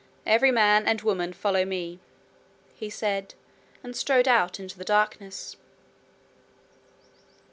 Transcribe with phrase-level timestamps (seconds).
[0.25, 1.99] 'Every man and woman follow me,'
[2.73, 3.35] he said,
[3.83, 5.57] and strode out into the darkness.